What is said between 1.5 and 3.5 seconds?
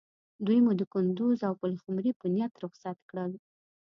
پلخمري په نیت رخصت کړل.